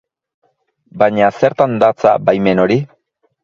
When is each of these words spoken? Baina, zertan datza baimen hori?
Baina, 1.03 1.29
zertan 1.41 1.77
datza 1.87 2.17
baimen 2.31 2.67
hori? 2.69 2.83